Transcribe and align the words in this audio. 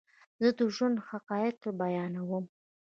زه 0.41 0.49
دژوند 0.59 0.97
حقایق 1.09 1.57
بیانوم 1.81 2.45